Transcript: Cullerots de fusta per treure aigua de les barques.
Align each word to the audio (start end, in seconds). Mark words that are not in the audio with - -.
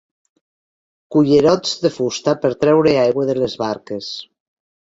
Cullerots 1.15 1.75
de 1.83 1.93
fusta 1.97 2.35
per 2.47 2.53
treure 2.65 2.97
aigua 3.05 3.29
de 3.31 3.37
les 3.43 3.59
barques. 3.65 4.13